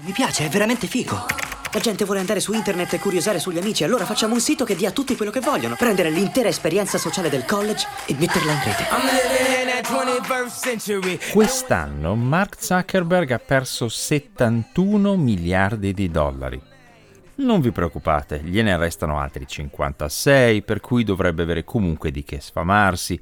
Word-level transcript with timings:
Mi 0.00 0.12
piace, 0.12 0.46
è 0.46 0.48
veramente 0.48 0.86
figo. 0.86 1.14
La 1.70 1.78
gente 1.78 2.06
vuole 2.06 2.18
andare 2.18 2.40
su 2.40 2.54
internet 2.54 2.94
e 2.94 2.98
curiosare 2.98 3.38
sugli 3.38 3.58
amici, 3.58 3.84
allora 3.84 4.06
facciamo 4.06 4.32
un 4.32 4.40
sito 4.40 4.64
che 4.64 4.74
dia 4.74 4.88
a 4.88 4.92
tutti 4.92 5.14
quello 5.16 5.30
che 5.30 5.40
vogliono. 5.40 5.76
Prendere 5.76 6.08
l'intera 6.08 6.48
esperienza 6.48 6.96
sociale 6.96 7.28
del 7.28 7.44
college 7.44 7.86
e 8.06 8.16
metterla 8.18 8.52
in 8.52 8.60
rete. 8.64 8.86
Quest'anno 11.30 12.14
Mark 12.14 12.56
Zuckerberg 12.58 13.32
ha 13.32 13.38
perso 13.38 13.90
71 13.90 15.14
miliardi 15.16 15.92
di 15.92 16.10
dollari. 16.10 16.58
Non 17.34 17.60
vi 17.60 17.70
preoccupate, 17.70 18.40
gliene 18.42 18.74
restano 18.78 19.20
altri 19.20 19.46
56, 19.46 20.62
per 20.62 20.80
cui 20.80 21.04
dovrebbe 21.04 21.42
avere 21.42 21.64
comunque 21.64 22.10
di 22.10 22.24
che 22.24 22.40
sfamarsi 22.40 23.20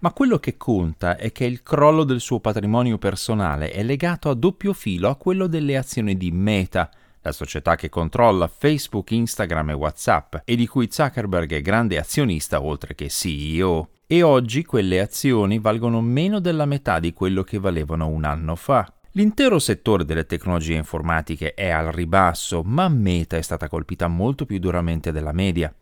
ma 0.00 0.12
quello 0.12 0.38
che 0.38 0.56
conta 0.56 1.16
è 1.16 1.30
che 1.32 1.44
il 1.44 1.62
crollo 1.62 2.04
del 2.04 2.20
suo 2.20 2.40
patrimonio 2.40 2.98
personale 2.98 3.70
è 3.70 3.82
legato 3.82 4.30
a 4.30 4.34
doppio 4.34 4.72
filo 4.72 5.08
a 5.08 5.16
quello 5.16 5.46
delle 5.46 5.76
azioni 5.76 6.16
di 6.16 6.30
Meta, 6.30 6.90
la 7.22 7.32
società 7.32 7.76
che 7.76 7.90
controlla 7.90 8.48
Facebook, 8.48 9.10
Instagram 9.10 9.70
e 9.70 9.74
WhatsApp 9.74 10.36
e 10.44 10.56
di 10.56 10.66
cui 10.66 10.88
Zuckerberg 10.90 11.52
è 11.52 11.60
grande 11.60 11.98
azionista 11.98 12.62
oltre 12.62 12.94
che 12.94 13.08
CEO. 13.08 13.90
E 14.06 14.22
oggi 14.22 14.64
quelle 14.64 15.00
azioni 15.00 15.58
valgono 15.58 16.00
meno 16.00 16.40
della 16.40 16.64
metà 16.64 16.98
di 16.98 17.12
quello 17.12 17.42
che 17.42 17.58
valevano 17.58 18.08
un 18.08 18.24
anno 18.24 18.56
fa. 18.56 18.90
L'intero 19.12 19.58
settore 19.58 20.04
delle 20.04 20.24
tecnologie 20.24 20.74
informatiche 20.74 21.52
è 21.52 21.68
al 21.68 21.88
ribasso, 21.88 22.62
ma 22.64 22.88
Meta 22.88 23.36
è 23.36 23.42
stata 23.42 23.68
colpita 23.68 24.08
molto 24.08 24.46
più 24.46 24.58
duramente 24.58 25.12
della 25.12 25.32
media. 25.32 25.72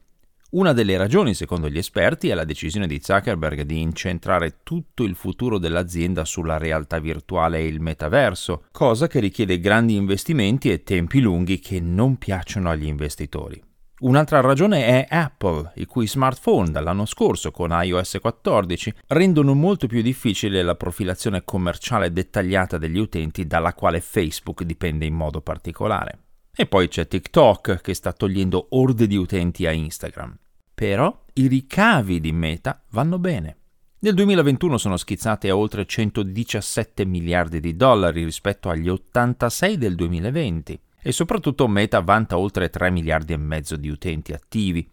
Una 0.51 0.73
delle 0.73 0.97
ragioni, 0.97 1.35
secondo 1.35 1.69
gli 1.69 1.77
esperti, 1.77 2.31
è 2.31 2.35
la 2.35 2.47
decisione 2.47 2.87
di 2.87 3.01
Zuckerberg 3.03 3.63
di 3.63 3.83
incentrare 3.83 4.61
tutto 4.63 5.05
il 5.05 5.15
futuro 5.15 5.59
dell'azienda 5.59 6.25
sulla 6.25 6.57
realtà 6.57 7.01
virtuale 7.01 7.59
e 7.59 7.67
il 7.67 7.83
metaverso, 7.83 8.65
cosa 8.73 9.09
che 9.09 9.21
richiede 9.21 9.61
grandi 9.61 9.95
investimenti 9.95 10.71
e 10.71 10.85
tempi 10.85 11.21
lunghi 11.21 11.59
che 11.59 11.81
non 11.81 12.17
piacciono 12.17 12.71
agli 12.71 12.87
investitori. 12.87 13.63
Un'altra 14.01 14.41
ragione 14.41 14.87
è 14.87 15.07
Apple, 15.11 15.73
i 15.75 15.85
cui 15.85 16.07
smartphone 16.07 16.71
dall'anno 16.71 17.05
scorso 17.05 17.51
con 17.51 17.69
iOS 17.71 18.17
14 18.19 18.95
rendono 19.09 19.53
molto 19.53 19.87
più 19.87 20.01
difficile 20.01 20.63
la 20.63 20.77
profilazione 20.77 21.45
commerciale 21.45 22.11
dettagliata 22.11 22.79
degli 22.79 22.99
utenti 22.99 23.47
dalla 23.47 23.75
quale 23.75 24.01
Facebook 24.01 24.63
dipende 24.63 25.05
in 25.05 25.15
modo 25.15 25.43
particolare. 25.43 26.21
E 26.61 26.67
poi 26.67 26.89
c'è 26.89 27.07
TikTok 27.07 27.81
che 27.81 27.95
sta 27.95 28.13
togliendo 28.13 28.67
orde 28.71 29.07
di 29.07 29.15
utenti 29.15 29.65
a 29.65 29.71
Instagram. 29.71 30.37
Però 30.79 31.25
i 31.33 31.49
ricavi 31.49 32.21
di 32.21 32.31
Meta 32.31 32.81
vanno 32.91 33.19
bene. 33.19 33.57
Nel 33.99 34.15
2021 34.15 34.79
sono 34.79 34.97
schizzate 34.97 35.49
a 35.51 35.57
oltre 35.57 35.85
117 35.85 37.05
miliardi 37.05 37.59
di 37.59 37.75
dollari 37.75 38.23
rispetto 38.23 38.69
agli 38.69 38.89
86 38.89 39.77
del 39.77 39.97
2020 39.97 40.81
e 41.03 41.11
soprattutto 41.11 41.67
Meta 41.67 41.99
vanta 41.99 42.39
oltre 42.39 42.71
3 42.71 42.93
miliardi 42.93 43.33
e 43.33 43.39
mezzo 43.39 43.75
di 43.75 43.89
utenti 43.89 44.33
attivi, 44.33 44.89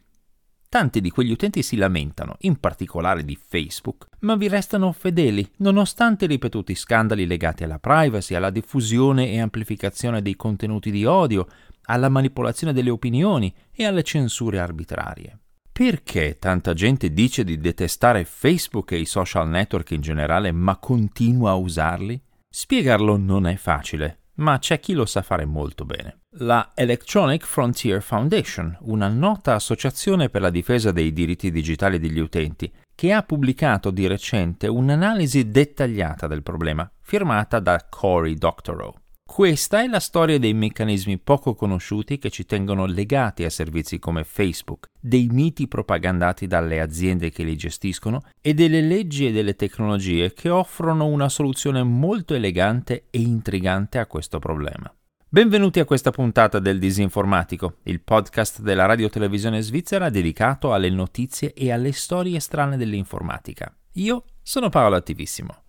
Tanti 0.67 0.99
di 0.99 1.11
quegli 1.11 1.31
utenti 1.31 1.61
si 1.61 1.77
lamentano, 1.77 2.35
in 2.39 2.59
particolare 2.59 3.23
di 3.23 3.37
Facebook, 3.39 4.07
ma 4.21 4.35
vi 4.35 4.49
restano 4.49 4.91
fedeli, 4.91 5.49
nonostante 5.57 6.25
i 6.25 6.27
ripetuti 6.27 6.75
scandali 6.75 7.27
legati 7.27 7.63
alla 7.63 7.79
privacy, 7.79 8.33
alla 8.33 8.49
diffusione 8.49 9.31
e 9.31 9.39
amplificazione 9.39 10.21
dei 10.21 10.35
contenuti 10.35 10.91
di 10.91 11.05
odio, 11.05 11.47
alla 11.83 12.09
manipolazione 12.09 12.73
delle 12.73 12.89
opinioni 12.89 13.53
e 13.71 13.85
alle 13.85 14.03
censure 14.03 14.59
arbitrarie. 14.59 15.39
Perché 15.77 16.39
tanta 16.39 16.73
gente 16.73 17.11
dice 17.11 17.43
di 17.43 17.57
detestare 17.57 18.23
Facebook 18.23 18.93
e 18.93 18.99
i 18.99 19.05
social 19.05 19.49
network 19.49 19.91
in 19.91 19.99
generale, 19.99 20.53
ma 20.53 20.77
continua 20.77 21.49
a 21.49 21.55
usarli? 21.55 22.17
Spiegarlo 22.49 23.17
non 23.17 23.45
è 23.45 23.57
facile, 23.57 24.19
ma 24.35 24.57
c'è 24.57 24.79
chi 24.79 24.93
lo 24.93 25.05
sa 25.05 25.21
fare 25.21 25.43
molto 25.43 25.83
bene. 25.83 26.21
La 26.37 26.71
Electronic 26.73 27.43
Frontier 27.43 28.01
Foundation, 28.01 28.77
una 28.83 29.09
nota 29.09 29.53
associazione 29.53 30.29
per 30.29 30.39
la 30.39 30.49
difesa 30.49 30.93
dei 30.93 31.11
diritti 31.11 31.51
digitali 31.51 31.99
degli 31.99 32.19
utenti, 32.19 32.71
che 32.95 33.11
ha 33.11 33.23
pubblicato 33.23 33.91
di 33.91 34.07
recente 34.07 34.67
un'analisi 34.67 35.51
dettagliata 35.51 36.25
del 36.27 36.41
problema, 36.41 36.89
firmata 37.01 37.59
da 37.59 37.85
Cory 37.89 38.35
Doctorow. 38.35 38.95
Questa 39.35 39.81
è 39.81 39.87
la 39.87 39.99
storia 39.99 40.39
dei 40.39 40.53
meccanismi 40.53 41.17
poco 41.17 41.55
conosciuti 41.55 42.17
che 42.19 42.29
ci 42.29 42.45
tengono 42.45 42.85
legati 42.85 43.43
a 43.43 43.49
servizi 43.49 43.99
come 43.99 44.23
Facebook, 44.23 44.91
dei 44.97 45.27
miti 45.29 45.67
propagandati 45.67 46.47
dalle 46.47 46.79
aziende 46.79 47.31
che 47.31 47.43
li 47.43 47.57
gestiscono 47.57 48.21
e 48.39 48.53
delle 48.53 48.79
leggi 48.79 49.27
e 49.27 49.33
delle 49.33 49.57
tecnologie 49.57 50.31
che 50.31 50.47
offrono 50.47 51.07
una 51.07 51.27
soluzione 51.27 51.83
molto 51.83 52.33
elegante 52.33 53.07
e 53.09 53.19
intrigante 53.19 53.97
a 53.97 54.05
questo 54.05 54.39
problema. 54.39 54.89
Benvenuti 55.27 55.81
a 55.81 55.85
questa 55.85 56.11
puntata 56.11 56.59
del 56.59 56.79
Disinformatico, 56.79 57.79
il 57.83 57.99
podcast 57.99 58.61
della 58.61 58.85
radio 58.85 59.09
televisione 59.09 59.59
svizzera 59.59 60.09
dedicato 60.09 60.71
alle 60.71 60.89
notizie 60.89 61.51
e 61.53 61.73
alle 61.73 61.91
storie 61.91 62.39
strane 62.39 62.77
dell'informatica. 62.77 63.75
Io 63.95 64.23
sono 64.41 64.69
Paolo 64.69 64.95
Attivissimo. 64.95 65.64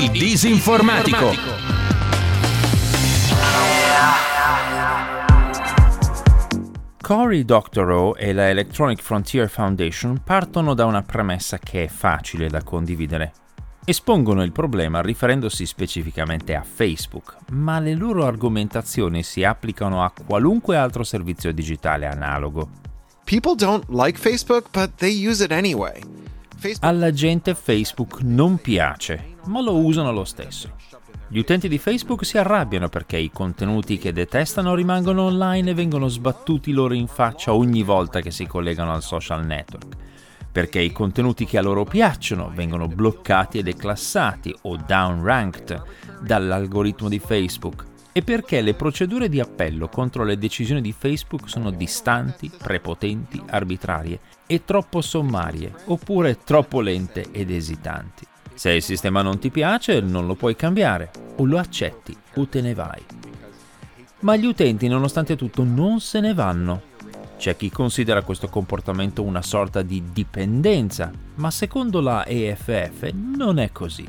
Il 0.00 0.12
disinformatico. 0.12 1.32
Cory 7.02 7.44
Doctorow 7.44 8.14
e 8.16 8.32
la 8.32 8.48
Electronic 8.48 9.02
Frontier 9.02 9.48
Foundation 9.48 10.20
partono 10.22 10.74
da 10.74 10.84
una 10.84 11.02
premessa 11.02 11.58
che 11.58 11.82
è 11.82 11.88
facile 11.88 12.48
da 12.48 12.62
condividere. 12.62 13.32
Espongono 13.84 14.44
il 14.44 14.52
problema 14.52 15.00
riferendosi 15.00 15.66
specificamente 15.66 16.54
a 16.54 16.62
Facebook, 16.62 17.36
ma 17.50 17.80
le 17.80 17.94
loro 17.94 18.24
argomentazioni 18.24 19.24
si 19.24 19.42
applicano 19.42 20.04
a 20.04 20.12
qualunque 20.12 20.76
altro 20.76 21.02
servizio 21.02 21.50
digitale 21.52 22.06
analogo. 22.06 22.68
People 23.24 23.56
don't 23.56 23.84
like 23.88 24.16
Facebook, 24.16 24.68
but 24.70 24.94
they 24.94 25.26
use 25.26 25.42
it 25.42 25.50
anyway. 25.50 26.00
Alla 26.80 27.12
gente 27.12 27.54
Facebook 27.54 28.20
non 28.22 28.58
piace, 28.58 29.36
ma 29.48 29.60
lo 29.60 29.76
usano 29.76 30.12
lo 30.12 30.24
stesso. 30.24 30.70
Gli 31.26 31.38
utenti 31.38 31.68
di 31.68 31.78
Facebook 31.78 32.24
si 32.24 32.38
arrabbiano 32.38 32.88
perché 32.88 33.18
i 33.18 33.30
contenuti 33.30 33.98
che 33.98 34.12
detestano 34.12 34.74
rimangono 34.74 35.24
online 35.24 35.70
e 35.70 35.74
vengono 35.74 36.08
sbattuti 36.08 36.72
loro 36.72 36.94
in 36.94 37.06
faccia 37.06 37.52
ogni 37.52 37.82
volta 37.82 38.20
che 38.20 38.30
si 38.30 38.46
collegano 38.46 38.92
al 38.92 39.02
social 39.02 39.44
network. 39.44 39.96
Perché 40.50 40.80
i 40.80 40.92
contenuti 40.92 41.44
che 41.44 41.58
a 41.58 41.62
loro 41.62 41.84
piacciono 41.84 42.50
vengono 42.54 42.88
bloccati 42.88 43.58
e 43.58 43.62
declassati 43.62 44.54
o 44.62 44.76
downranked 44.76 45.82
dall'algoritmo 46.22 47.08
di 47.08 47.18
Facebook 47.18 47.84
e 48.12 48.22
perché 48.22 48.62
le 48.62 48.74
procedure 48.74 49.28
di 49.28 49.38
appello 49.38 49.88
contro 49.88 50.24
le 50.24 50.38
decisioni 50.38 50.80
di 50.80 50.92
Facebook 50.92 51.48
sono 51.48 51.70
distanti, 51.70 52.50
prepotenti, 52.50 53.40
arbitrarie 53.50 54.18
e 54.46 54.64
troppo 54.64 55.00
sommarie, 55.00 55.72
oppure 55.84 56.38
troppo 56.42 56.80
lente 56.80 57.26
ed 57.30 57.50
esitanti. 57.50 58.27
Se 58.58 58.72
il 58.72 58.82
sistema 58.82 59.22
non 59.22 59.38
ti 59.38 59.50
piace, 59.50 60.00
non 60.00 60.26
lo 60.26 60.34
puoi 60.34 60.56
cambiare, 60.56 61.12
o 61.36 61.44
lo 61.44 61.58
accetti 61.58 62.16
o 62.34 62.48
te 62.48 62.60
ne 62.60 62.74
vai. 62.74 63.00
Ma 64.22 64.34
gli 64.34 64.46
utenti, 64.46 64.88
nonostante 64.88 65.36
tutto, 65.36 65.62
non 65.62 66.00
se 66.00 66.18
ne 66.18 66.34
vanno. 66.34 66.82
C'è 67.36 67.54
chi 67.54 67.70
considera 67.70 68.22
questo 68.22 68.48
comportamento 68.48 69.22
una 69.22 69.42
sorta 69.42 69.82
di 69.82 70.02
dipendenza, 70.12 71.12
ma 71.36 71.52
secondo 71.52 72.00
la 72.00 72.26
EFF 72.26 73.12
non 73.12 73.60
è 73.60 73.70
così. 73.70 74.04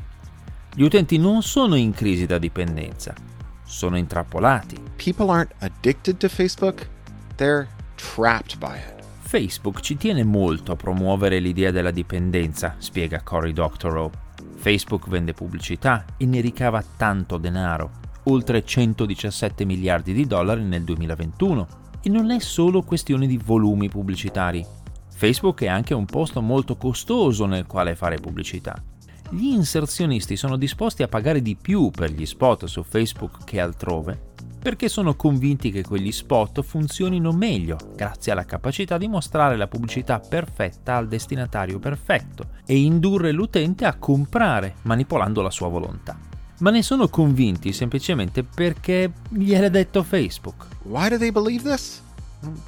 Gli 0.74 0.82
utenti 0.82 1.16
non 1.16 1.44
sono 1.44 1.76
in 1.76 1.92
crisi 1.92 2.26
da 2.26 2.38
dipendenza, 2.38 3.14
sono 3.62 3.96
intrappolati. 3.96 4.82
People 4.96 5.30
aren't 5.30 5.54
addicted 5.60 6.16
to 6.16 6.28
Facebook, 6.28 6.88
they're 7.36 7.68
trapped 7.94 8.58
by 8.58 8.74
it. 8.74 9.04
Facebook 9.20 9.78
ci 9.78 9.96
tiene 9.96 10.24
molto 10.24 10.72
a 10.72 10.76
promuovere 10.76 11.38
l'idea 11.38 11.70
della 11.70 11.92
dipendenza, 11.92 12.74
spiega 12.78 13.22
Cory 13.22 13.52
Doctorow. 13.52 14.10
Facebook 14.60 15.08
vende 15.08 15.32
pubblicità 15.32 16.04
e 16.18 16.26
ne 16.26 16.40
ricava 16.42 16.84
tanto 16.96 17.38
denaro, 17.38 17.92
oltre 18.24 18.62
117 18.62 19.64
miliardi 19.64 20.12
di 20.12 20.26
dollari 20.26 20.62
nel 20.62 20.84
2021. 20.84 21.66
E 22.02 22.10
non 22.10 22.30
è 22.30 22.38
solo 22.40 22.82
questione 22.82 23.26
di 23.26 23.38
volumi 23.38 23.88
pubblicitari. 23.88 24.64
Facebook 25.08 25.62
è 25.62 25.66
anche 25.66 25.94
un 25.94 26.04
posto 26.04 26.42
molto 26.42 26.76
costoso 26.76 27.46
nel 27.46 27.66
quale 27.66 27.94
fare 27.94 28.18
pubblicità. 28.18 28.82
Gli 29.30 29.46
inserzionisti 29.46 30.36
sono 30.36 30.56
disposti 30.56 31.02
a 31.02 31.08
pagare 31.08 31.40
di 31.40 31.56
più 31.56 31.90
per 31.90 32.10
gli 32.10 32.26
spot 32.26 32.66
su 32.66 32.82
Facebook 32.82 33.44
che 33.44 33.60
altrove 33.60 34.28
perché 34.60 34.90
sono 34.90 35.16
convinti 35.16 35.70
che 35.70 35.82
quegli 35.82 36.12
spot 36.12 36.62
funzionino 36.62 37.32
meglio 37.32 37.78
grazie 37.96 38.32
alla 38.32 38.44
capacità 38.44 38.98
di 38.98 39.08
mostrare 39.08 39.56
la 39.56 39.66
pubblicità 39.66 40.20
perfetta 40.20 40.96
al 40.96 41.08
destinatario 41.08 41.78
perfetto 41.78 42.50
e 42.66 42.76
indurre 42.76 43.32
l'utente 43.32 43.86
a 43.86 43.96
comprare 43.96 44.74
manipolando 44.82 45.40
la 45.40 45.50
sua 45.50 45.68
volontà. 45.68 46.18
Ma 46.58 46.70
ne 46.70 46.82
sono 46.82 47.08
convinti 47.08 47.72
semplicemente 47.72 48.44
perché 48.44 49.10
gliel'ha 49.30 49.70
detto 49.70 50.02
Facebook. 50.02 50.66
Why 50.82 51.08
do 51.08 51.16
they 51.16 51.32
believe 51.32 51.62
this? 51.62 52.02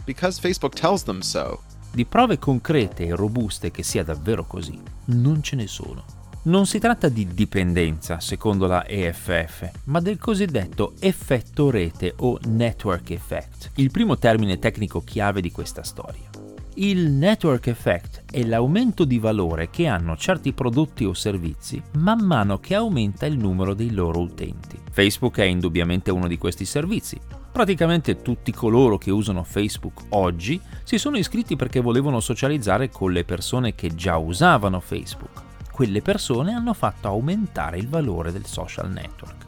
Because 0.04 0.40
Facebook 0.40 0.74
tells 0.74 1.02
them 1.02 1.20
so. 1.20 1.60
Di 1.92 2.06
prove 2.06 2.38
concrete 2.38 3.04
e 3.04 3.14
robuste 3.14 3.70
che 3.70 3.82
sia 3.82 4.02
davvero 4.02 4.44
così, 4.46 4.80
non 5.06 5.42
ce 5.42 5.56
ne 5.56 5.66
sono. 5.66 6.21
Non 6.44 6.66
si 6.66 6.80
tratta 6.80 7.08
di 7.08 7.28
dipendenza, 7.28 8.18
secondo 8.18 8.66
la 8.66 8.84
EFF, 8.84 9.70
ma 9.84 10.00
del 10.00 10.18
cosiddetto 10.18 10.94
effetto 10.98 11.70
rete 11.70 12.14
o 12.16 12.36
network 12.46 13.10
effect, 13.10 13.70
il 13.76 13.92
primo 13.92 14.18
termine 14.18 14.58
tecnico 14.58 15.04
chiave 15.04 15.40
di 15.40 15.52
questa 15.52 15.84
storia. 15.84 16.28
Il 16.74 17.10
network 17.12 17.68
effect 17.68 18.24
è 18.28 18.42
l'aumento 18.42 19.04
di 19.04 19.20
valore 19.20 19.70
che 19.70 19.86
hanno 19.86 20.16
certi 20.16 20.52
prodotti 20.52 21.04
o 21.04 21.14
servizi 21.14 21.80
man 21.98 22.24
mano 22.24 22.58
che 22.58 22.74
aumenta 22.74 23.24
il 23.24 23.38
numero 23.38 23.72
dei 23.72 23.92
loro 23.92 24.18
utenti. 24.18 24.80
Facebook 24.90 25.38
è 25.38 25.44
indubbiamente 25.44 26.10
uno 26.10 26.26
di 26.26 26.38
questi 26.38 26.64
servizi. 26.64 27.20
Praticamente 27.52 28.20
tutti 28.20 28.50
coloro 28.50 28.98
che 28.98 29.12
usano 29.12 29.44
Facebook 29.44 30.06
oggi 30.08 30.60
si 30.82 30.98
sono 30.98 31.18
iscritti 31.18 31.54
perché 31.54 31.80
volevano 31.80 32.18
socializzare 32.18 32.88
con 32.88 33.12
le 33.12 33.22
persone 33.22 33.76
che 33.76 33.94
già 33.94 34.16
usavano 34.16 34.80
Facebook 34.80 35.50
quelle 35.72 36.02
persone 36.02 36.52
hanno 36.52 36.74
fatto 36.74 37.08
aumentare 37.08 37.78
il 37.78 37.88
valore 37.88 38.30
del 38.30 38.46
social 38.46 38.90
network. 38.90 39.46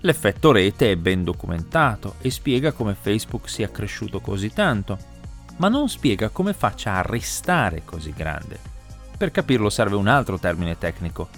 L'effetto 0.00 0.50
rete 0.50 0.92
è 0.92 0.96
ben 0.96 1.22
documentato 1.22 2.14
e 2.20 2.30
spiega 2.30 2.72
come 2.72 2.96
Facebook 2.98 3.48
sia 3.48 3.70
cresciuto 3.70 4.20
così 4.20 4.50
tanto, 4.50 4.98
ma 5.58 5.68
non 5.68 5.90
spiega 5.90 6.30
come 6.30 6.54
faccia 6.54 6.94
a 6.94 7.02
restare 7.02 7.82
così 7.84 8.12
grande. 8.16 8.58
Per 9.16 9.30
capirlo 9.30 9.68
serve 9.68 9.96
un 9.96 10.08
altro 10.08 10.38
termine 10.38 10.78
tecnico, 10.78 11.28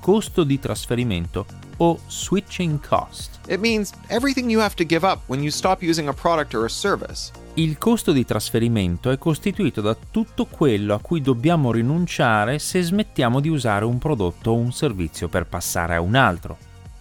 costo 0.00 0.44
di 0.44 0.58
trasferimento 0.58 1.46
o 1.78 1.98
switching 2.06 2.86
cost. 2.86 3.38
It 3.48 3.58
means 3.58 3.92
everything 4.08 4.50
you 4.50 4.60
have 4.60 4.74
to 4.74 4.84
give 4.84 5.06
up 5.06 5.22
when 5.26 5.40
you 5.40 5.50
stop 5.50 5.82
using 5.82 6.08
a 6.08 6.12
product 6.12 6.52
or 6.54 6.66
a 6.66 6.68
service. 6.68 7.32
Il 7.60 7.76
costo 7.76 8.12
di 8.12 8.24
trasferimento 8.24 9.10
è 9.10 9.18
costituito 9.18 9.82
da 9.82 9.94
tutto 9.94 10.46
quello 10.46 10.94
a 10.94 10.98
cui 10.98 11.20
dobbiamo 11.20 11.70
rinunciare 11.70 12.58
se 12.58 12.80
smettiamo 12.80 13.38
di 13.38 13.50
usare 13.50 13.84
un 13.84 13.98
prodotto 13.98 14.52
o 14.52 14.54
un 14.54 14.72
servizio 14.72 15.28
per 15.28 15.44
passare 15.44 15.94
a 15.94 16.00
un 16.00 16.14
altro. 16.14 16.56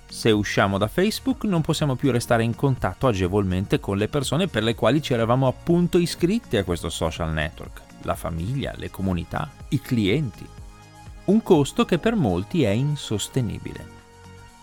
Se 0.05 0.31
usciamo 0.31 0.77
da 0.77 0.89
Facebook 0.89 1.45
non 1.45 1.61
possiamo 1.61 1.95
più 1.95 2.11
restare 2.11 2.43
in 2.43 2.55
contatto 2.55 3.07
agevolmente 3.07 3.79
con 3.79 3.95
le 3.95 4.09
persone 4.09 4.47
per 4.47 4.63
le 4.63 4.75
quali 4.75 5.01
ci 5.01 5.13
eravamo 5.13 5.47
appunto 5.47 5.97
iscritti 5.97 6.57
a 6.57 6.65
questo 6.65 6.89
social 6.89 7.31
network, 7.31 7.81
la 8.01 8.15
famiglia, 8.15 8.73
le 8.75 8.91
comunità, 8.91 9.49
i 9.69 9.79
clienti 9.79 10.45
un 11.25 11.41
costo 11.41 11.85
che 11.85 11.99
per 11.99 12.15
molti 12.15 12.63
è 12.63 12.71
insostenibile. 12.71 13.97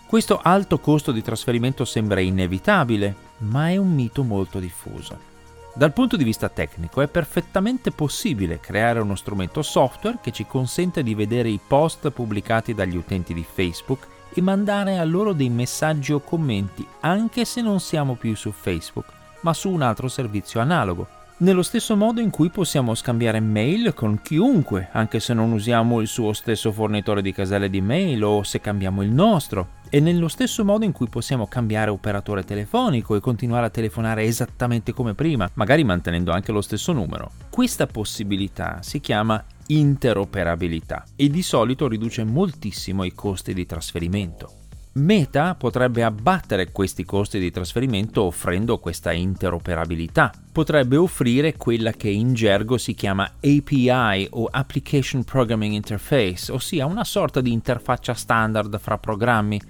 Questo 0.06 0.40
alto 0.42 0.78
costo 0.78 1.10
di 1.10 1.22
trasferimento 1.22 1.86
sembra 1.86 2.20
inevitabile, 2.20 3.14
ma 3.38 3.70
è 3.70 3.78
un 3.78 3.94
mito 3.94 4.24
molto 4.24 4.58
diffuso. 4.58 5.35
Dal 5.76 5.92
punto 5.92 6.16
di 6.16 6.24
vista 6.24 6.48
tecnico 6.48 7.02
è 7.02 7.06
perfettamente 7.06 7.90
possibile 7.90 8.60
creare 8.60 8.98
uno 8.98 9.14
strumento 9.14 9.60
software 9.60 10.20
che 10.22 10.32
ci 10.32 10.46
consente 10.46 11.02
di 11.02 11.14
vedere 11.14 11.50
i 11.50 11.60
post 11.64 12.08
pubblicati 12.08 12.72
dagli 12.72 12.96
utenti 12.96 13.34
di 13.34 13.44
Facebook 13.44 14.06
e 14.32 14.40
mandare 14.40 14.96
a 14.96 15.04
loro 15.04 15.34
dei 15.34 15.50
messaggi 15.50 16.14
o 16.14 16.20
commenti 16.20 16.86
anche 17.00 17.44
se 17.44 17.60
non 17.60 17.78
siamo 17.80 18.14
più 18.14 18.34
su 18.34 18.52
Facebook, 18.52 19.04
ma 19.40 19.52
su 19.52 19.68
un 19.68 19.82
altro 19.82 20.08
servizio 20.08 20.60
analogo, 20.60 21.08
nello 21.38 21.62
stesso 21.62 21.94
modo 21.94 22.22
in 22.22 22.30
cui 22.30 22.48
possiamo 22.48 22.94
scambiare 22.94 23.40
mail 23.40 23.92
con 23.92 24.22
chiunque, 24.22 24.88
anche 24.92 25.20
se 25.20 25.34
non 25.34 25.52
usiamo 25.52 26.00
il 26.00 26.08
suo 26.08 26.32
stesso 26.32 26.72
fornitore 26.72 27.20
di 27.20 27.34
caselle 27.34 27.68
di 27.68 27.82
mail 27.82 28.24
o 28.24 28.42
se 28.42 28.62
cambiamo 28.62 29.02
il 29.02 29.10
nostro, 29.10 29.75
e 29.88 30.00
nello 30.00 30.28
stesso 30.28 30.64
modo 30.64 30.84
in 30.84 30.92
cui 30.92 31.08
possiamo 31.08 31.46
cambiare 31.46 31.90
operatore 31.90 32.44
telefonico 32.44 33.14
e 33.14 33.20
continuare 33.20 33.66
a 33.66 33.70
telefonare 33.70 34.24
esattamente 34.24 34.92
come 34.92 35.14
prima, 35.14 35.48
magari 35.54 35.84
mantenendo 35.84 36.32
anche 36.32 36.52
lo 36.52 36.60
stesso 36.60 36.92
numero. 36.92 37.30
Questa 37.50 37.86
possibilità 37.86 38.78
si 38.82 39.00
chiama 39.00 39.42
interoperabilità 39.68 41.04
e 41.16 41.28
di 41.28 41.42
solito 41.42 41.88
riduce 41.88 42.24
moltissimo 42.24 43.04
i 43.04 43.12
costi 43.12 43.54
di 43.54 43.66
trasferimento. 43.66 44.65
Meta 44.96 45.54
potrebbe 45.56 46.02
abbattere 46.02 46.72
questi 46.72 47.04
costi 47.04 47.38
di 47.38 47.50
trasferimento 47.50 48.22
offrendo 48.22 48.78
questa 48.78 49.12
interoperabilità. 49.12 50.32
Potrebbe 50.50 50.96
offrire 50.96 51.54
quella 51.58 51.90
che 51.90 52.08
in 52.08 52.32
gergo 52.32 52.78
si 52.78 52.94
chiama 52.94 53.24
API 53.24 54.28
o 54.30 54.48
Application 54.50 55.22
Programming 55.22 55.74
Interface, 55.74 56.50
ossia 56.50 56.86
una 56.86 57.04
sorta 57.04 57.42
di 57.42 57.52
interfaccia 57.52 58.14
standard 58.14 58.78
fra 58.78 58.96
programmi 58.96 59.60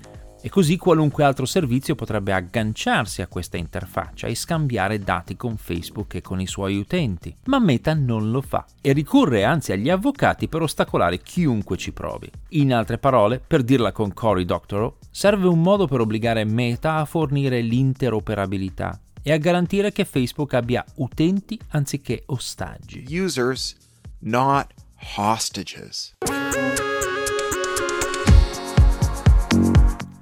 e 0.41 0.49
così 0.49 0.77
qualunque 0.77 1.25
altro 1.25 1.45
servizio 1.45 1.95
potrebbe 1.95 2.33
agganciarsi 2.33 3.23
a 3.23 3.27
questa 3.27 3.57
interfaccia 3.57 4.27
e 4.27 4.35
scambiare 4.35 4.99
dati 4.99 5.37
con 5.37 5.57
Facebook 5.57 6.15
e 6.15 6.21
con 6.21 6.41
i 6.41 6.47
suoi 6.47 6.77
utenti. 6.79 7.35
Ma 7.47 7.59
Meta 7.59 7.95
non 7.95 8.31
lo 8.31 8.41
fa 8.41 8.65
e 8.81 8.93
ricorre 8.93 9.45
anzi 9.45 9.73
agli 9.73 9.91
avvocati 9.91 10.49
per 10.49 10.63
ostacolare 10.63 11.19
chiunque 11.19 11.77
ci 11.77 11.93
provi. 11.93 12.31
In 12.51 12.73
altre 12.73 12.99
parole, 12.99 13.41
per 13.45 13.63
dirla 13.63 13.93
con 13.93 14.13
Cory 14.13 14.45
Doctorow, 14.45 14.97
serve 15.11 15.49
un 15.49 15.61
modo 15.61 15.87
per 15.87 16.01
obbligare 16.01 16.45
Meta 16.45 16.97
a 16.97 17.05
fornire 17.05 17.61
l'interoperabilità 17.61 19.01
e 19.23 19.33
a 19.33 19.39
garantire 19.39 19.91
che 19.91 20.05
Facebook 20.05 20.55
abbia 20.55 20.85
utenti 20.97 21.59
anziché 21.71 22.23
ostaggi. 22.27 23.05
Users, 23.09 23.77
not 24.21 24.73
hostages. 25.17 26.15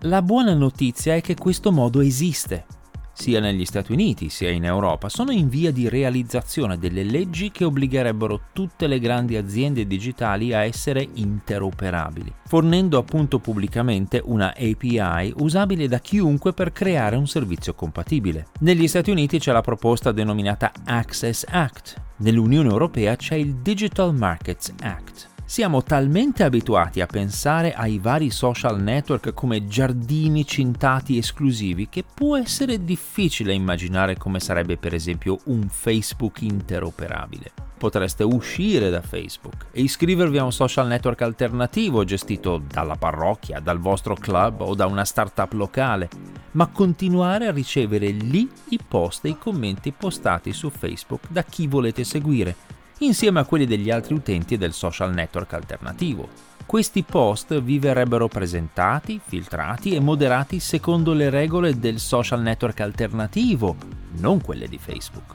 La 0.07 0.21
buona 0.21 0.53
notizia 0.53 1.15
è 1.15 1.23
che 1.23 1.35
questo 1.35 1.73
modo 1.73 2.03
esiste. 2.03 2.67
Sia 3.15 3.41
negli 3.41 3.65
Stati 3.65 3.93
Uniti 3.93 4.29
sia 4.29 4.51
in 4.51 4.65
Europa 4.65 5.09
sono 5.09 5.31
in 5.31 5.49
via 5.49 5.71
di 5.71 5.89
realizzazione 5.89 6.77
delle 6.77 7.05
leggi 7.05 7.51
che 7.51 7.65
obbligherebbero 7.65 8.49
tutte 8.53 8.87
le 8.87 8.99
grandi 8.99 9.37
aziende 9.37 9.87
digitali 9.87 10.53
a 10.53 10.63
essere 10.63 11.09
interoperabili, 11.15 12.31
fornendo 12.45 12.99
appunto 12.99 13.39
pubblicamente 13.39 14.21
una 14.23 14.49
API 14.49 15.33
usabile 15.39 15.89
da 15.89 16.01
chiunque 16.01 16.53
per 16.53 16.73
creare 16.73 17.17
un 17.17 17.27
servizio 17.27 17.73
compatibile. 17.73 18.49
Negli 18.61 18.87
Stati 18.89 19.11
Uniti 19.11 19.39
c'è 19.39 19.53
la 19.53 19.63
proposta 19.63 20.13
denominata 20.13 20.71
Access 20.85 21.47
Act, 21.49 21.95
nell'Unione 22.19 22.69
Europea 22.69 23.17
c'è 23.17 23.37
il 23.37 23.55
Digital 23.55 24.15
Markets 24.15 24.71
Act. 24.83 25.33
Siamo 25.47 25.83
talmente 25.83 26.43
abituati 26.43 27.03
a 27.03 27.07
pensare 27.07 27.75
ai 27.75 27.99
vari 27.99 28.31
social 28.31 28.81
network 28.81 29.35
come 29.35 29.67
giardini 29.67 30.47
cintati 30.47 31.19
esclusivi 31.19 31.91
che 31.91 32.03
può 32.03 32.39
essere 32.39 32.83
difficile 32.83 33.53
immaginare 33.53 34.17
come 34.17 34.41
sarebbe 34.41 34.79
per 34.79 34.95
esempio 34.95 35.39
un 35.45 35.69
Facebook 35.69 36.41
interoperabile. 36.41 37.53
Potreste 37.77 38.25
uscire 38.25 38.89
da 38.89 39.03
Facebook 39.03 39.67
e 39.71 39.83
iscrivervi 39.83 40.39
a 40.39 40.45
un 40.45 40.53
social 40.53 40.87
network 40.87 41.21
alternativo 41.21 42.05
gestito 42.05 42.63
dalla 42.67 42.97
parrocchia, 42.97 43.61
dal 43.61 43.79
vostro 43.79 44.15
club 44.15 44.63
o 44.63 44.75
da 44.75 44.87
una 44.87 45.05
startup 45.05 45.53
locale, 45.53 46.09
ma 46.53 46.69
continuare 46.69 47.49
a 47.49 47.53
ricevere 47.53 48.09
lì 48.09 48.51
i 48.71 48.79
post 48.87 49.27
e 49.27 49.31
i 49.31 49.39
commenti 49.39 49.93
postati 49.93 50.55
su 50.55 50.71
Facebook 50.71 51.29
da 51.29 51.43
chi 51.43 51.67
volete 51.67 52.03
seguire 52.03 52.74
insieme 52.99 53.41
a 53.41 53.45
quelli 53.45 53.67
degli 53.67 53.91
altri 53.91 54.15
utenti 54.15 54.57
del 54.57 54.73
social 54.73 55.13
network 55.13 55.53
alternativo. 55.53 56.29
Questi 56.67 57.03
post 57.03 57.61
vi 57.61 57.79
verrebbero 57.79 58.27
presentati, 58.27 59.21
filtrati 59.23 59.95
e 59.95 60.01
moderati 60.01 60.61
secondo 60.61 61.13
le 61.13 61.29
regole 61.29 61.79
del 61.79 61.99
social 61.99 62.41
network 62.41 62.81
alternativo, 62.81 63.77
non 64.19 64.41
quelle 64.41 64.67
di 64.67 64.79
Facebook. 64.79 65.35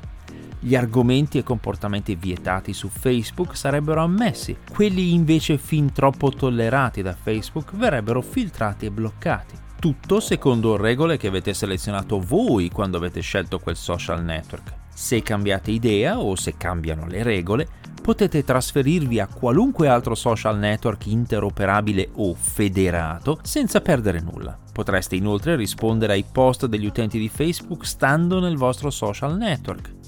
Gli 0.62 0.76
argomenti 0.76 1.38
e 1.38 1.44
comportamenti 1.44 2.16
vietati 2.16 2.74
su 2.74 2.90
Facebook 2.90 3.56
sarebbero 3.56 4.02
ammessi, 4.02 4.58
quelli 4.70 5.14
invece 5.14 5.58
fin 5.58 5.94
troppo 5.94 6.32
tollerati 6.32 7.02
da 7.02 7.14
Facebook 7.14 7.74
verrebbero 7.76 8.22
filtrati 8.22 8.88
e 8.88 8.92
bloccati. 8.92 9.56
Tutto 9.80 10.20
secondo 10.20 10.76
regole 10.76 11.16
che 11.16 11.28
avete 11.28 11.54
selezionato 11.54 12.20
voi 12.20 12.70
quando 12.70 12.98
avete 12.98 13.22
scelto 13.22 13.60
quel 13.60 13.78
social 13.78 14.22
network. 14.22 14.79
Se 15.00 15.22
cambiate 15.22 15.72
idea 15.72 16.20
o 16.20 16.36
se 16.36 16.58
cambiano 16.58 17.08
le 17.08 17.24
regole, 17.24 17.66
potete 18.02 18.44
trasferirvi 18.44 19.22
a 19.22 19.28
qualunque 19.28 19.88
altro 19.88 20.14
social 20.14 20.60
network 20.60 21.06
interoperabile 21.06 22.10
o 22.16 22.36
federato 22.36 23.40
senza 23.42 23.80
perdere 23.80 24.20
nulla. 24.20 24.60
Potreste 24.74 25.16
inoltre 25.16 25.56
rispondere 25.56 26.14
ai 26.14 26.26
post 26.30 26.66
degli 26.66 26.86
utenti 26.86 27.18
di 27.18 27.30
Facebook 27.30 27.86
stando 27.86 28.42
nel 28.42 28.58
vostro 28.58 28.90
social 28.90 29.38
network. 29.38 29.99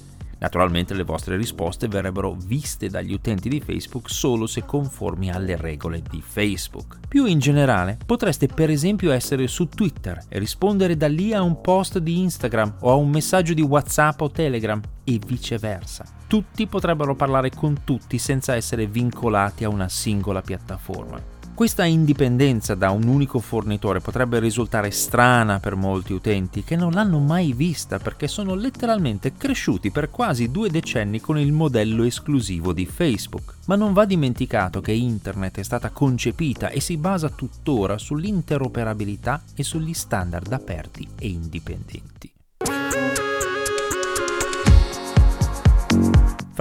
Naturalmente 0.42 0.92
le 0.94 1.04
vostre 1.04 1.36
risposte 1.36 1.86
verrebbero 1.86 2.36
viste 2.36 2.88
dagli 2.88 3.12
utenti 3.12 3.48
di 3.48 3.60
Facebook 3.60 4.10
solo 4.10 4.48
se 4.48 4.64
conformi 4.64 5.30
alle 5.30 5.56
regole 5.56 6.02
di 6.10 6.20
Facebook. 6.20 6.98
Più 7.06 7.26
in 7.26 7.38
generale, 7.38 7.96
potreste 8.04 8.48
per 8.48 8.68
esempio 8.68 9.12
essere 9.12 9.46
su 9.46 9.68
Twitter 9.68 10.20
e 10.28 10.40
rispondere 10.40 10.96
da 10.96 11.06
lì 11.06 11.32
a 11.32 11.42
un 11.42 11.60
post 11.60 11.98
di 11.98 12.18
Instagram 12.18 12.78
o 12.80 12.90
a 12.90 12.94
un 12.96 13.08
messaggio 13.08 13.54
di 13.54 13.62
WhatsApp 13.62 14.20
o 14.20 14.32
Telegram 14.32 14.80
e 15.04 15.20
viceversa. 15.24 16.04
Tutti 16.26 16.66
potrebbero 16.66 17.14
parlare 17.14 17.50
con 17.50 17.84
tutti 17.84 18.18
senza 18.18 18.56
essere 18.56 18.86
vincolati 18.86 19.62
a 19.62 19.68
una 19.68 19.88
singola 19.88 20.42
piattaforma. 20.42 21.31
Questa 21.54 21.84
indipendenza 21.84 22.74
da 22.74 22.90
un 22.90 23.06
unico 23.06 23.38
fornitore 23.38 24.00
potrebbe 24.00 24.40
risultare 24.40 24.90
strana 24.90 25.60
per 25.60 25.76
molti 25.76 26.14
utenti 26.14 26.64
che 26.64 26.76
non 26.76 26.92
l'hanno 26.92 27.18
mai 27.18 27.52
vista 27.52 27.98
perché 27.98 28.26
sono 28.26 28.54
letteralmente 28.54 29.34
cresciuti 29.34 29.90
per 29.90 30.10
quasi 30.10 30.50
due 30.50 30.70
decenni 30.70 31.20
con 31.20 31.38
il 31.38 31.52
modello 31.52 32.04
esclusivo 32.04 32.72
di 32.72 32.86
Facebook. 32.86 33.56
Ma 33.66 33.76
non 33.76 33.92
va 33.92 34.06
dimenticato 34.06 34.80
che 34.80 34.92
Internet 34.92 35.58
è 35.58 35.62
stata 35.62 35.90
concepita 35.90 36.70
e 36.70 36.80
si 36.80 36.96
basa 36.96 37.28
tuttora 37.28 37.98
sull'interoperabilità 37.98 39.42
e 39.54 39.62
sugli 39.62 39.92
standard 39.92 40.50
aperti 40.52 41.06
e 41.18 41.28
indipendenti. 41.28 42.32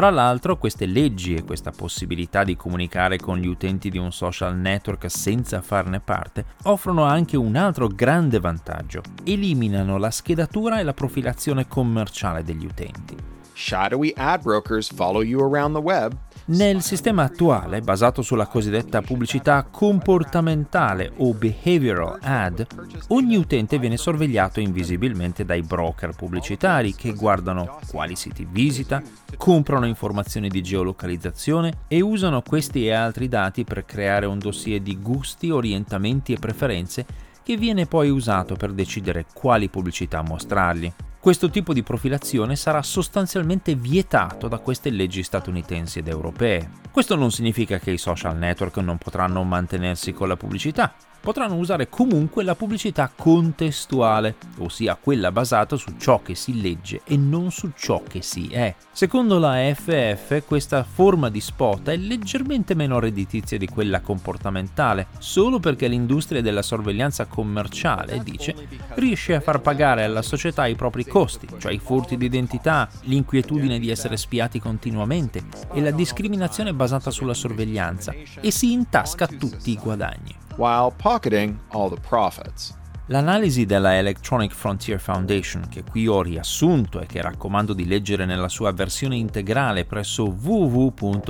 Fra 0.02 0.10
l'altro 0.10 0.58
queste 0.58 0.88
leggi 0.88 1.36
e 1.36 1.44
questa 1.44 1.70
possibilità 1.70 2.44
di 2.44 2.56
comunicare 2.56 3.18
con 3.18 3.38
gli 3.38 3.46
utenti 3.46 3.92
di 3.92 4.00
un 4.00 4.12
social 4.12 4.58
network 4.58 5.08
senza 5.12 5.62
farne 5.62 6.00
parte 6.00 6.44
offrono 6.64 7.04
anche 7.04 7.38
un 7.38 7.56
altro 7.56 7.88
grande 7.88 8.40
vantaggio. 8.40 9.04
Eliminano 9.24 10.00
la 10.00 10.10
schedatura 10.10 10.80
e 10.80 10.84
la 10.84 10.96
profilazione 10.96 11.68
commerciale 11.68 12.42
degli 12.42 12.66
utenti. 12.66 13.16
Shadowy 13.54 14.12
ad 14.16 14.42
brokers 14.42 14.92
follow 14.92 15.22
you 15.22 15.40
around 15.48 15.76
the 15.76 15.82
web 15.82 16.18
nel 16.52 16.82
sistema 16.82 17.24
attuale, 17.24 17.82
basato 17.82 18.22
sulla 18.22 18.46
cosiddetta 18.46 19.02
pubblicità 19.02 19.66
comportamentale 19.70 21.12
o 21.18 21.34
behavioral 21.34 22.18
ad, 22.22 22.66
ogni 23.10 23.38
utente 23.38 23.80
viene 23.80 23.96
sorvegliato 23.96 24.60
invisibilmente 24.60 25.46
dai 25.46 25.62
broker 25.62 26.14
pubblicitari 26.14 26.94
che 26.94 27.14
guardano 27.14 27.80
quali 27.90 28.16
siti 28.16 28.46
visita, 28.50 29.02
comprano 29.38 29.86
informazioni 29.86 30.50
di 30.50 30.62
geolocalizzazione 30.62 31.84
e 31.88 32.02
usano 32.02 32.42
questi 32.42 32.86
e 32.86 32.92
altri 32.92 33.30
dati 33.30 33.64
per 33.64 33.86
creare 33.86 34.26
un 34.26 34.38
dossier 34.38 34.82
di 34.82 35.00
gusti, 35.00 35.50
orientamenti 35.50 36.34
e 36.34 36.40
preferenze 36.40 37.06
che 37.44 37.56
viene 37.56 37.86
poi 37.86 38.10
usato 38.10 38.56
per 38.56 38.74
decidere 38.74 39.26
quali 39.34 39.70
pubblicità 39.70 40.22
mostrargli. 40.22 40.92
Questo 41.22 41.52
tipo 41.52 41.72
di 41.72 41.84
profilazione 41.84 42.56
sarà 42.56 42.82
sostanzialmente 42.82 43.76
vietato 43.76 44.48
da 44.48 44.58
queste 44.58 44.90
leggi 44.90 45.22
statunitensi 45.22 46.00
ed 46.00 46.08
europee. 46.08 46.72
Questo 46.90 47.16
non 47.16 47.30
significa 47.30 47.78
che 47.78 47.92
i 47.92 48.00
social 48.00 48.36
network 48.36 48.78
non 48.78 48.98
potranno 48.98 49.44
mantenersi 49.44 50.14
con 50.14 50.28
la 50.28 50.36
pubblicità, 50.36 50.96
potranno 51.22 51.56
usare 51.56 51.88
comunque 51.88 52.44
la 52.44 52.56
pubblicità 52.56 53.12
contestuale, 53.16 54.36
ossia 54.58 54.98
quella 55.00 55.32
basata 55.32 55.76
su 55.76 55.94
ciò 55.98 56.22
che 56.22 56.36
si 56.36 56.62
legge 56.62 57.02
e 57.06 57.16
non 57.16 57.52
su 57.52 57.72
ciò 57.76 58.02
che 58.06 58.22
si 58.22 58.48
è. 58.48 58.74
Secondo 58.92 59.38
la 59.38 59.74
FF, 59.74 60.44
questa 60.46 60.84
forma 60.84 61.30
di 61.30 61.40
spot 61.40 61.90
è 61.90 61.96
leggermente 61.96 62.74
meno 62.74 63.00
redditizia 63.00 63.58
di 63.58 63.68
quella 63.68 64.02
comportamentale, 64.02 65.08
solo 65.20 65.60
perché 65.60 65.88
l'industria 65.88 66.42
della 66.42 66.62
sorveglianza 66.62 67.26
commerciale, 67.26 68.22
dice, 68.24 68.56
riesce 68.96 69.36
a 69.36 69.42
far 69.42 69.62
pagare 69.62 70.04
alla 70.04 70.22
società 70.22 70.66
i 70.66 70.76
propri 70.76 71.06
costi, 71.06 71.48
cioè 71.60 71.72
i 71.72 71.80
furti 71.80 72.18
di 72.18 72.26
identità, 72.26 72.90
l'inquietudine 73.04 73.80
di 73.80 73.90
essere 73.90 74.18
spiati 74.18 74.60
continuamente 74.60 75.44
e 75.74 75.82
la 75.82 75.92
discriminazione 75.92 76.74
basata 76.74 77.12
sulla 77.12 77.34
sorveglianza, 77.34 78.14
e 78.42 78.52
si 78.52 78.72
intasca 78.72 79.28
tutti 79.28 79.72
i 79.72 79.78
guadagni 79.78 80.41
while 80.58 80.92
pocketing 80.96 81.60
all 81.70 81.90
the 81.90 82.00
profits. 82.02 82.74
L'analisi 83.08 83.66
della 83.66 83.98
Electronic 83.98 84.54
Frontier 84.54 85.00
Foundation, 85.00 85.68
che 85.68 85.84
qui 85.84 86.08
ho 86.08 86.22
riassunto 86.22 87.02
e 87.02 87.06
che 87.06 87.22
raccomando 87.22 87.74
di 87.74 87.86
leggere 87.86 88.26
nella 88.26 88.48
sua 88.48 88.72
versione 88.72 89.18
integrale 89.18 89.84
presso 89.84 90.30
www.eff.org 90.30 91.22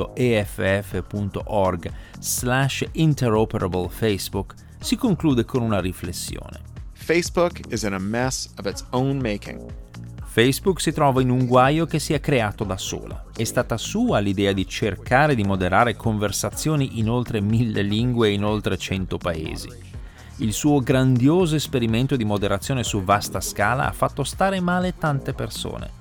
slash 2.20 2.86
interoperable 2.92 3.90
Facebook, 3.90 4.54
si 4.80 4.96
conclude 4.96 5.44
con 5.44 5.64
una 5.64 5.80
riflessione. 5.80 6.60
Facebook 6.94 7.62
is 7.70 7.82
in 7.82 7.94
a 7.94 8.00
mess 8.00 8.48
of 8.58 8.68
its 8.68 8.86
own 8.92 9.18
making. 9.20 9.60
Facebook 10.34 10.80
si 10.80 10.94
trova 10.94 11.22
in 11.22 11.30
un 11.30 11.46
guaio 11.46 11.86
che 11.86 12.00
si 12.00 12.14
è 12.14 12.22
creato 12.22 12.64
da 12.64 12.78
sola. 12.78 13.26
È 13.36 13.44
stata 13.44 13.76
sua 13.76 14.20
l'idea 14.20 14.54
di 14.54 14.66
cercare 14.66 15.36
di 15.36 15.44
moderare 15.44 15.98
conversazioni 15.98 17.00
in 17.00 17.10
oltre 17.10 17.42
mille 17.42 17.82
lingue 17.82 18.30
e 18.30 18.32
in 18.32 18.46
oltre 18.46 18.78
cento 18.78 19.18
paesi. 19.18 19.68
Il 20.38 20.54
suo 20.54 20.80
grandioso 20.80 21.56
esperimento 21.56 22.16
di 22.16 22.24
moderazione 22.24 22.86
su 22.86 23.04
vasta 23.04 23.42
scala 23.42 23.90
ha 23.90 23.92
fatto 23.92 24.24
stare 24.24 24.62
male 24.62 24.96
tante 24.98 25.34
persone, 25.34 25.92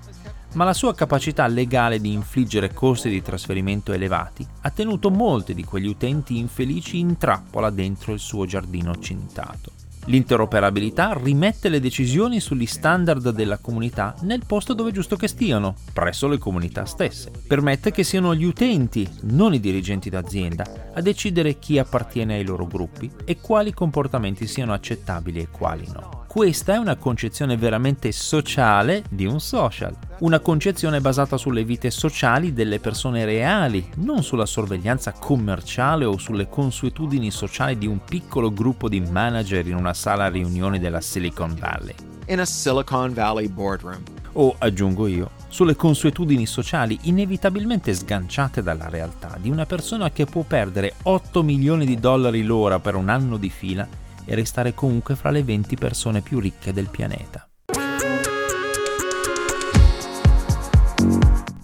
ma 0.52 0.62
la 0.62 0.74
sua 0.74 0.94
capacità 0.94 1.48
legale 1.48 2.00
di 2.00 2.12
infliggere 2.12 2.72
costi 2.72 3.10
di 3.10 3.22
trasferimento 3.22 3.92
elevati 3.92 4.46
ha 4.60 4.70
tenuto 4.70 5.10
molti 5.10 5.54
di 5.54 5.64
quegli 5.64 5.88
utenti 5.88 6.38
infelici 6.38 7.00
in 7.00 7.16
trappola 7.16 7.70
dentro 7.70 8.12
il 8.12 8.20
suo 8.20 8.46
giardino 8.46 8.96
cintato. 8.96 9.79
L'interoperabilità 10.06 11.18
rimette 11.20 11.68
le 11.68 11.80
decisioni 11.80 12.40
sugli 12.40 12.66
standard 12.66 13.30
della 13.30 13.58
comunità 13.58 14.14
nel 14.22 14.42
posto 14.46 14.72
dove 14.72 14.90
è 14.90 14.92
giusto 14.92 15.16
che 15.16 15.28
stiano, 15.28 15.74
presso 15.92 16.26
le 16.26 16.38
comunità 16.38 16.84
stesse. 16.84 17.30
Permette 17.46 17.90
che 17.90 18.02
siano 18.02 18.34
gli 18.34 18.44
utenti, 18.44 19.08
non 19.22 19.54
i 19.54 19.60
dirigenti 19.60 20.10
d'azienda, 20.10 20.90
a 20.94 21.00
decidere 21.00 21.58
chi 21.58 21.78
appartiene 21.78 22.36
ai 22.36 22.44
loro 22.44 22.66
gruppi 22.66 23.10
e 23.24 23.38
quali 23.40 23.72
comportamenti 23.72 24.46
siano 24.46 24.72
accettabili 24.72 25.40
e 25.40 25.48
quali 25.50 25.86
no. 25.92 26.24
Questa 26.30 26.74
è 26.74 26.76
una 26.76 26.94
concezione 26.94 27.56
veramente 27.56 28.12
sociale 28.12 29.02
di 29.10 29.26
un 29.26 29.40
social, 29.40 29.96
una 30.20 30.38
concezione 30.38 31.00
basata 31.00 31.36
sulle 31.36 31.64
vite 31.64 31.90
sociali 31.90 32.52
delle 32.52 32.78
persone 32.78 33.24
reali, 33.24 33.90
non 33.96 34.22
sulla 34.22 34.46
sorveglianza 34.46 35.10
commerciale 35.10 36.04
o 36.04 36.18
sulle 36.18 36.48
consuetudini 36.48 37.32
sociali 37.32 37.76
di 37.76 37.88
un 37.88 38.04
piccolo 38.04 38.52
gruppo 38.52 38.88
di 38.88 39.00
manager 39.00 39.66
in 39.66 39.74
una 39.74 39.92
sala 39.92 40.28
riunioni 40.28 40.78
della 40.78 41.00
Silicon 41.00 41.56
Valley. 41.58 41.96
In 42.26 42.38
a 42.38 42.44
Silicon 42.44 43.12
Valley 43.12 43.48
boardroom. 43.48 44.00
O, 44.34 44.54
aggiungo 44.56 45.08
io, 45.08 45.30
sulle 45.48 45.74
consuetudini 45.74 46.46
sociali 46.46 46.96
inevitabilmente 47.02 47.92
sganciate 47.92 48.62
dalla 48.62 48.88
realtà 48.88 49.36
di 49.40 49.50
una 49.50 49.66
persona 49.66 50.12
che 50.12 50.26
può 50.26 50.42
perdere 50.42 50.94
8 51.02 51.42
milioni 51.42 51.84
di 51.84 51.98
dollari 51.98 52.44
l'ora 52.44 52.78
per 52.78 52.94
un 52.94 53.08
anno 53.08 53.36
di 53.36 53.50
fila 53.50 53.99
e 54.30 54.36
restare 54.36 54.74
comunque 54.74 55.16
fra 55.16 55.30
le 55.30 55.42
20 55.42 55.74
persone 55.74 56.20
più 56.20 56.38
ricche 56.38 56.72
del 56.72 56.88
pianeta. 56.88 57.48